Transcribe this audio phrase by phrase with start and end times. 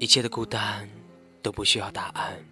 [0.00, 0.88] 一切的孤单
[1.42, 2.42] 都不需要答案，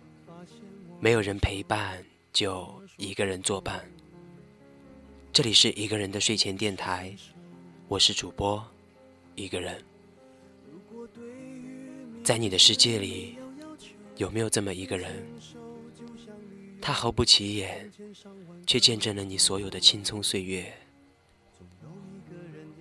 [1.01, 3.83] 没有人陪伴就一个人作伴。
[5.33, 7.17] 这里是一个人的睡前电台，
[7.89, 8.63] 我是主播
[9.35, 9.83] 一个人。
[12.23, 13.39] 在你的世界里，
[14.17, 15.27] 有没有这么一个人？
[16.83, 17.91] 他毫不起眼，
[18.67, 20.71] 却见证了你所有的青葱岁月。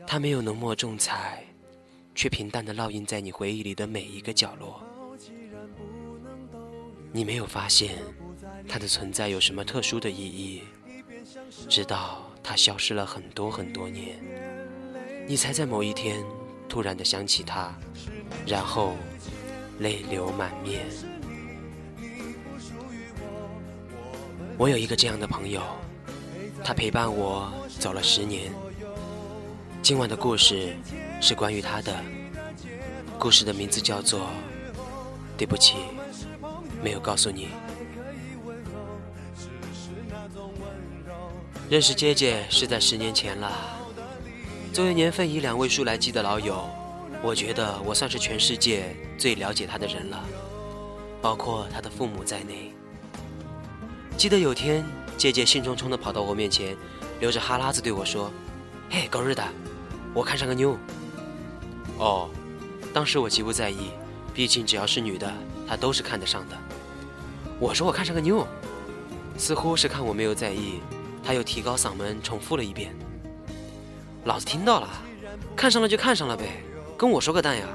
[0.05, 1.45] 他没有浓墨重彩，
[2.17, 4.81] 却平淡的烙印在你回忆里的每一个角落。
[7.11, 7.99] 你没有发现
[8.67, 10.63] 它的存在有什么特殊的意义，
[11.69, 14.17] 直到它消失了很多很多年，
[15.27, 16.25] 你才在某一天
[16.67, 17.71] 突然的想起他，
[18.47, 18.97] 然后
[19.77, 20.87] 泪流满面。
[24.57, 25.61] 我有一个这样的朋友，
[26.63, 28.51] 他陪伴我走了十年。
[29.87, 30.75] 今晚的故事
[31.21, 31.95] 是关于他的，
[33.17, 34.19] 故事的名字叫做
[35.37, 35.77] 《对不起，
[36.83, 37.45] 没有告诉你》。
[41.69, 43.49] 认识姐姐是在十年前了，
[44.73, 46.69] 作为年份以两位数来计的老友，
[47.21, 50.21] 我觉得我算是全世界最了解她的人了，
[51.21, 52.73] 包括她的父母在内。
[54.17, 56.75] 记得有天，姐姐兴冲冲地跑到我面前，
[57.21, 58.29] 流着哈喇子对我说
[58.91, 59.41] ：“嘿，狗日的，
[60.17, 60.75] 我看上个妞。”
[61.99, 62.27] 哦，
[62.91, 63.91] 当时我极不在意，
[64.33, 65.31] 毕竟只要是女的，
[65.67, 66.57] 她都是看得上的。
[67.59, 68.47] 我说我看上个妞，
[69.37, 70.79] 似乎是看我没有在意，
[71.23, 72.95] 他又提高嗓门重复了一遍
[74.25, 74.89] ：“老子听到了，
[75.55, 76.63] 看上了就看上了呗，
[76.97, 77.67] 跟我说个蛋呀。”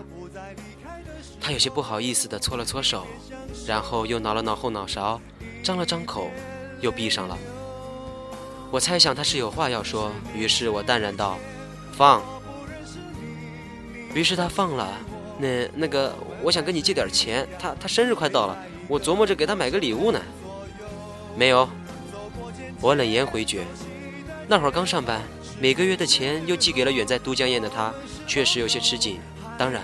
[1.40, 3.06] 他有些不好意思地搓了搓手，
[3.66, 5.20] 然后又挠了挠后脑勺。
[5.62, 6.28] 张了张口，
[6.80, 7.38] 又闭上了。
[8.72, 11.38] 我猜想他是有话要说，于是我淡然道
[11.94, 12.22] ：“放。”
[14.14, 14.88] 于是他放了。
[15.38, 17.48] 那那个，我想跟你借点钱。
[17.58, 18.56] 他他生日快到了，
[18.86, 20.20] 我琢磨着给他买个礼物呢。
[21.36, 21.68] 没有，
[22.80, 23.64] 我冷言回绝。
[24.46, 25.22] 那会儿刚上班，
[25.58, 27.92] 每个月的钱又寄给了远在都江堰的他，
[28.26, 29.18] 确实有些吃紧。
[29.56, 29.82] 当然，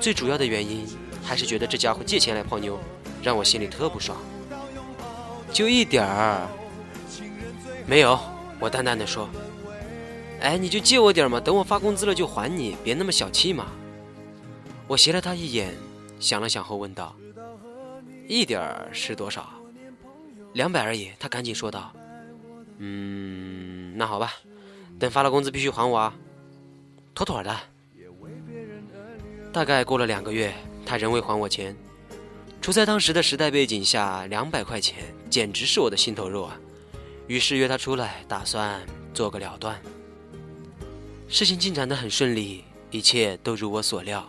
[0.00, 0.86] 最主要的原因
[1.22, 2.78] 还是觉得这家伙借钱来泡妞，
[3.22, 4.18] 让我心里特不爽。
[5.52, 6.46] 就一点儿，
[7.86, 8.18] 没有。
[8.58, 9.28] 我淡淡的说
[10.40, 13.66] ：“哎，你就借我点嘛，等我发工资了就还你，别那么小气嘛。”
[14.88, 15.76] 我斜了他一眼，
[16.18, 17.14] 想了想后问道
[18.26, 19.48] ：“一点儿是多少
[20.54, 21.92] ？”“两百而已。”他赶紧说道
[22.78, 24.32] ：“嗯，那好吧，
[24.98, 26.14] 等发了工资必须还我啊，
[27.14, 27.56] 妥妥的。”
[29.52, 30.54] 大概过了两个月，
[30.86, 31.76] 他仍未还我钱。
[32.62, 36.58] 处在当时的时代背景下，两百块钱简直是我的心头肉啊！
[37.26, 38.80] 于是约他出来，打算
[39.12, 39.80] 做个了断。
[41.32, 44.28] 事情进展得很顺利，一切都如我所料。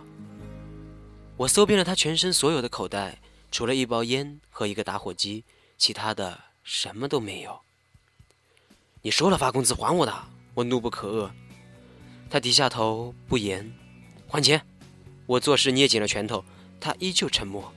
[1.36, 3.20] 我搜遍了他全身所有的口袋，
[3.52, 5.44] 除了一包烟和一个打火机，
[5.80, 7.60] 其他的什么都没有。
[9.02, 10.14] 你说了发工资还我的，
[10.54, 11.32] 我怒不可遏。
[12.30, 13.74] 他低下头不言，
[14.28, 14.62] 还钱。
[15.26, 16.46] 我做事捏紧了拳头，
[16.80, 17.74] 他依旧沉默。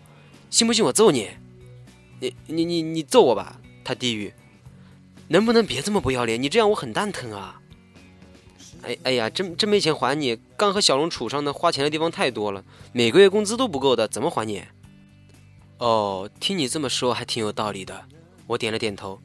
[0.51, 1.31] 信不信我揍你？
[2.21, 3.59] 你你你你揍我吧！
[3.83, 4.35] 他低语，
[5.29, 6.41] 能不能别这么不要脸？
[6.41, 7.63] 你这样我很蛋疼啊！
[8.85, 10.39] 哎哎呀，真真没钱还你！
[10.57, 12.63] 刚和小龙处上的，花钱的地方太多了，
[12.93, 14.63] 每个月工资都不够的，怎么还你？
[15.79, 18.05] 哦，听你这么说还挺有道理的。
[18.47, 19.21] 我点了点头，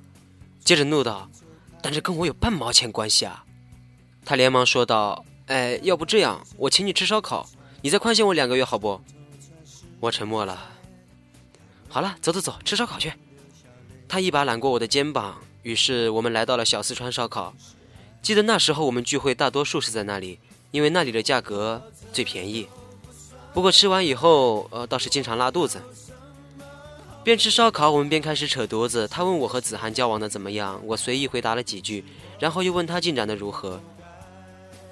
[0.64, 1.30] 接着怒道
[1.84, 3.44] ：“但这跟我有半毛钱关系啊！”
[4.24, 7.48] 他连忙说道：“哎，要不这样，我请你吃烧烤，
[7.82, 9.02] 你再宽限我两个月，好不？”
[10.00, 10.58] 我沉默了。
[11.90, 13.12] 好了，走走走，吃烧烤去。
[14.08, 17.54] 他一把揽过我的肩膀，于是我们来到了小四川烧烤。
[18.22, 20.40] 记得那时候我们聚会，大多数是在那里，
[20.72, 21.82] 因为那里的价格
[22.14, 22.68] 最便宜。
[23.54, 25.82] 不过吃完以后，呃，倒是经常拉肚子。
[27.24, 29.08] 边吃烧烤，我们边开始扯犊子。
[29.08, 32.04] 他问我和子涵交往的怎么样，我随意回答了几句，
[32.40, 33.82] 然后又问他进展的如何。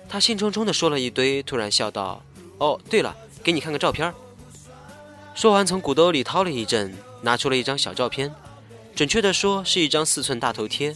[0.10, 2.24] 他兴冲冲地说了一堆，突然笑道
[2.60, 4.14] ：“哦，对了，给你看个照片。”
[5.36, 8.34] 说完，从骨兜里掏了一阵，拿出了一张小照片，
[8.96, 10.96] 准确的说是一张四寸大头贴。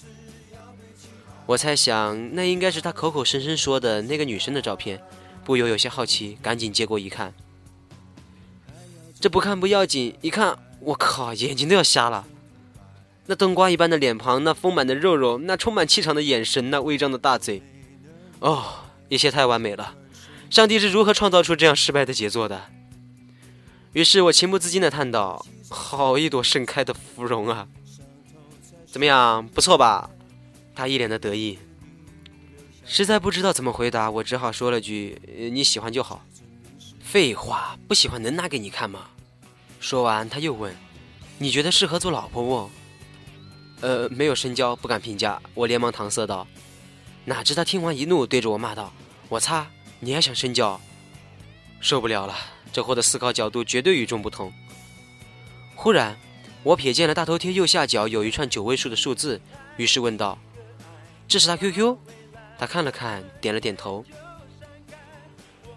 [1.51, 5.01] 我猜想，那应该是他口口声声说的那个女生的照片，
[5.43, 7.33] 不由有些好奇，赶紧接过一看。
[9.19, 12.25] 这不看不要紧，一看，我靠，眼睛都要瞎了。
[13.25, 17.61] 那冬瓜一般的脸庞，那丰满的肉肉，那充满气场的眼神，那微张的大嘴，
[18.39, 18.63] 哦，
[19.09, 19.95] 一切太完美了。
[20.49, 22.61] 上帝是如何创造出这样失败的杰作的？
[23.91, 27.67] 于是我情不自禁地叹道：“好一朵盛开的芙蓉啊！
[28.85, 30.09] 怎么样，不错吧？”
[30.75, 31.59] 他一脸的得意。
[32.85, 35.21] 实在不知道怎么回答，我只好说了句
[35.51, 36.25] ：“你喜欢就好。”
[37.01, 39.09] 废话，不喜欢能拿给你看吗？
[39.79, 40.75] 说完，他又问
[41.37, 42.71] ：“你觉得适合做老婆不？”
[43.81, 45.41] 呃，没有深交，不敢评价。
[45.53, 46.47] 我连忙搪塞道。
[47.25, 48.93] 哪知他听完一怒，对着我骂道
[49.29, 49.67] ：“我擦，
[49.99, 50.79] 你还想深交？
[51.79, 52.35] 受不了了！
[52.71, 54.51] 这货的思考角度绝对与众不同。”
[55.75, 56.17] 忽然，
[56.63, 59.41] 我瞥见了大头贴右下角有一串九位数的数字，
[59.77, 60.37] 于是问道
[61.31, 61.95] ：“这是他 QQ？”
[62.59, 64.03] 他看了看，点了点头。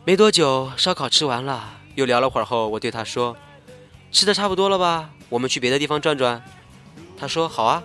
[0.05, 3.37] 没多久，烧烤吃完了，又聊了会儿后，我对他说
[4.11, 5.11] ：“吃的差不多了吧？
[5.29, 6.43] 我们去别的地方转转。”
[7.17, 7.85] 他说：“好啊。”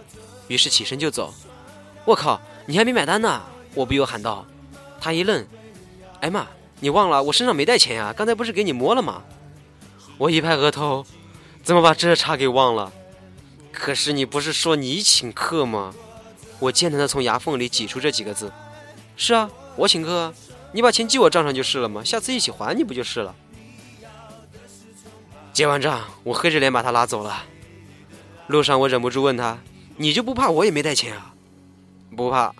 [0.49, 1.31] 于是起身就走。
[2.05, 3.43] 我靠，你还没买单呢！
[3.75, 4.47] 我不由喊道。
[4.99, 5.45] 他一愣
[6.21, 6.47] ：“哎妈，
[6.79, 8.11] 你忘了我身上没带钱呀？
[8.17, 9.21] 刚才不是给你摸了吗？”
[10.17, 11.05] 我一拍额头
[11.61, 12.91] ：“怎么把这茬给忘了？
[13.71, 15.93] 可是你不是说你请客吗？”
[16.59, 18.51] 我艰难地从牙缝里挤出这几个字
[19.15, 20.33] ：“是啊，我请客。”
[20.71, 23.35] 你把钱记我账上就是了嘛，下次一起还你不就是了？
[25.51, 27.43] 结完账，我黑着脸把他拉走了。
[28.45, 29.57] 路上我忍不住问他
[29.97, 31.33] ：“你就不怕我也没带钱啊
[32.15, 32.53] ？”“不怕。”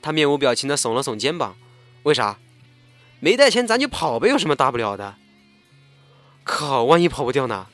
[0.00, 1.54] 他面无表情的耸了耸肩膀。
[2.04, 2.38] “为啥？
[3.20, 5.16] 没带钱咱就跑呗，有什么大不了的
[6.44, 7.66] ？”“靠，万一跑不掉呢？”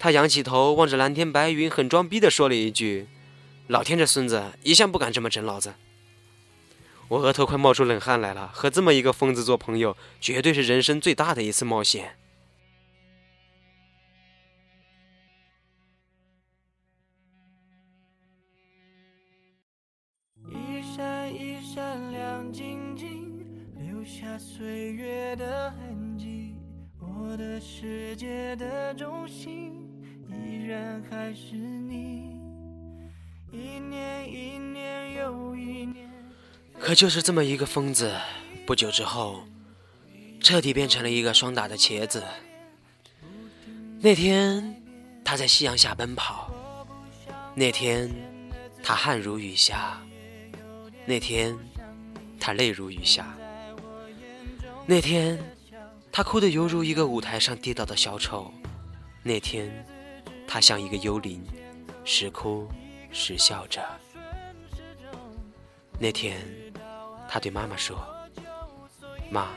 [0.00, 3.06] 他仰起头望着蓝天白云，很装逼的说了一句
[3.66, 5.74] ：“老天这孙子一向不敢这么整老子。”
[7.08, 12.16] 我额头快冒出冷汗来了，和这么一个疯子做朋友，绝对是人生最大的一次冒险。
[20.48, 23.46] 一闪一闪亮晶晶，
[23.76, 26.56] 留下岁月的痕迹。
[26.98, 29.74] 我的世界的中心，
[30.30, 32.33] 依然还是你。
[33.54, 36.10] 一年一年又一年。
[36.80, 38.12] 可就是这么一个疯子，
[38.66, 39.44] 不久之后，
[40.40, 42.24] 彻底变成了一个霜打的茄子。
[44.00, 44.82] 那天，
[45.24, 46.50] 他在夕阳下奔跑；
[47.54, 48.10] 那天，
[48.82, 50.02] 他汗如雨下；
[51.06, 51.56] 那天，
[52.40, 53.24] 他泪如雨下；
[54.84, 55.38] 那天，
[56.12, 58.52] 他哭得犹如一个舞台上跌倒的小丑；
[59.22, 59.70] 那天，
[60.46, 61.42] 他像一个幽灵，
[62.04, 62.68] 时哭
[63.14, 63.80] 时笑着；
[65.98, 66.46] 那天。
[67.26, 67.98] 他对妈妈说
[69.28, 69.48] ：“妈，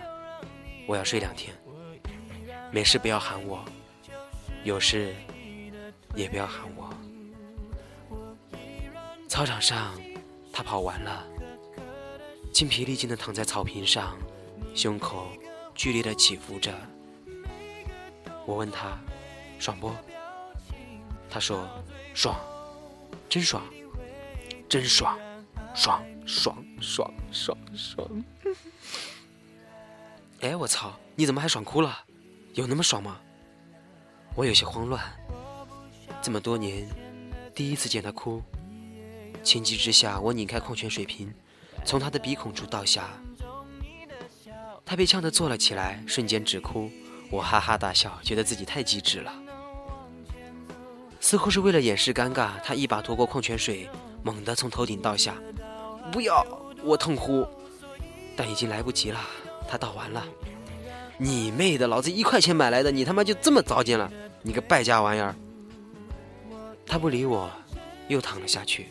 [0.88, 1.54] 我要睡两天，
[2.71, 3.63] 没事不要喊我，
[4.63, 5.13] 有事
[6.15, 6.89] 也不要喊我。”
[9.30, 9.94] 操场上，
[10.51, 11.24] 他跑完了，
[12.51, 14.18] 精疲力尽的躺在草坪上，
[14.74, 15.27] 胸口
[15.75, 16.74] 剧烈的起伏着。
[18.48, 18.98] 我问他
[19.60, 19.92] ：“爽不？”
[21.30, 21.68] 他说
[22.15, 22.36] ：“爽，
[23.29, 23.63] 真爽，
[24.69, 25.18] 真爽，
[25.75, 28.06] 爽。”爽爽爽爽！
[30.41, 31.00] 哎，我操！
[31.15, 32.03] 你怎么还爽哭了？
[32.53, 33.18] 有那么爽吗？
[34.35, 35.01] 我有些慌乱。
[36.21, 36.85] 这么多年，
[37.56, 38.44] 第一次见他哭。
[39.41, 41.33] 情急之下，我拧开矿泉水瓶，
[41.85, 43.07] 从他的鼻孔处倒下。
[44.85, 46.91] 他被呛得坐了起来，瞬间止哭。
[47.31, 49.34] 我哈哈大笑，觉得自己太机智了。
[51.27, 53.89] 似乎是为了掩饰尴尬，他一把夺过矿泉水，
[54.24, 55.36] 猛地从头顶倒下。
[56.10, 56.41] 不要！
[56.86, 57.46] 我痛呼，
[58.34, 59.19] 但已经来不及了。
[59.67, 60.25] 他倒完了。
[61.17, 61.86] 你妹的！
[61.86, 64.10] 老子一块钱买来的，你他妈就这么糟践了！
[64.41, 65.36] 你个败家玩意儿！
[66.86, 67.51] 他不理我，
[68.07, 68.88] 又躺了下去。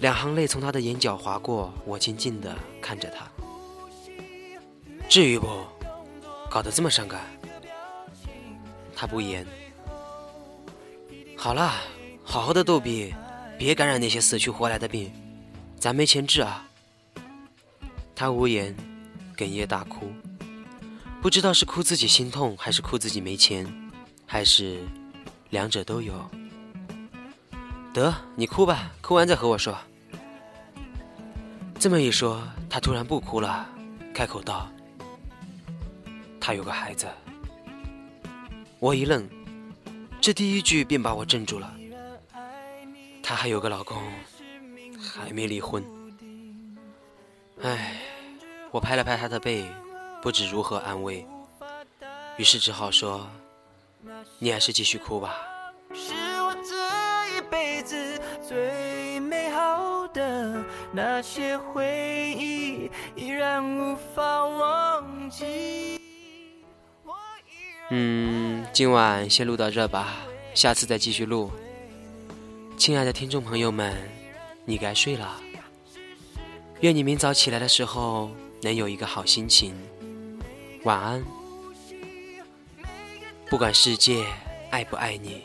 [0.00, 3.26] 两行泪从他的眼角划过，我静静的看着他。
[5.08, 5.48] 至于不？
[6.50, 7.22] 搞得这么伤感？
[8.94, 9.46] 他不言。
[11.44, 11.74] 好了，
[12.24, 13.14] 好好的逗比。
[13.58, 15.12] 别感染那些死去活来的病，
[15.78, 16.66] 咱没钱治啊！
[18.16, 18.74] 他无言，
[19.36, 20.10] 哽咽大哭，
[21.20, 23.70] 不知道是哭自己心痛，还是哭自己没钱，
[24.24, 24.88] 还是
[25.50, 26.14] 两者都有。
[27.92, 29.76] 得，你哭吧，哭完再和我说。
[31.78, 33.68] 这么一说，他突然不哭了，
[34.14, 34.66] 开口道
[36.40, 37.06] ：“他有个孩子。”
[38.80, 39.28] 我一愣，
[40.24, 41.70] 这第一句便把我镇住了。
[43.22, 44.02] 她还有个老公，
[44.98, 45.84] 还没离婚。
[47.60, 48.00] 唉，
[48.70, 49.66] 我拍了拍她的背，
[50.22, 51.26] 不知如何安慰，
[52.38, 53.28] 于是只好说
[54.40, 55.36] ：“你还是继续哭吧。”
[55.92, 65.93] 是我这一辈子最美好的那些回忆，依然无法忘记。
[67.90, 70.16] 嗯，今晚先录到这吧，
[70.54, 71.50] 下次再继续录。
[72.78, 73.94] 亲爱的听众朋友们，
[74.64, 75.40] 你该睡了。
[76.80, 78.30] 愿你明早起来的时候
[78.62, 79.74] 能有一个好心情。
[80.84, 81.22] 晚安。
[83.50, 84.24] 不管世界
[84.70, 85.42] 爱不爱你，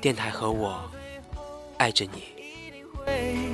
[0.00, 0.90] 电台和我
[1.78, 3.45] 爱着你。